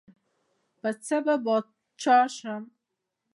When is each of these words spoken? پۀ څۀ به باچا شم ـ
پۀ 0.81 0.89
څۀ 1.05 1.17
به 1.25 1.35
باچا 1.45 2.17
شم 2.35 2.61
ـ 2.71 2.73